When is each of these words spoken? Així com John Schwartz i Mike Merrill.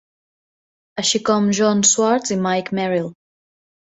Així 1.03 1.21
com 1.27 1.51
John 1.59 1.85
Schwartz 1.91 2.35
i 2.39 2.39
Mike 2.47 2.79
Merrill. 2.79 3.13